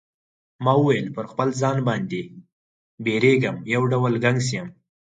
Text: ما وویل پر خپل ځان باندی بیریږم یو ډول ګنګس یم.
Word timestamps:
ما 0.63 0.73
وویل 0.77 1.07
پر 1.15 1.25
خپل 1.31 1.47
ځان 1.61 1.77
باندی 1.87 2.23
بیریږم 3.03 3.57
یو 3.73 3.81
ډول 3.91 4.13
ګنګس 4.23 4.47
یم. 4.55 4.67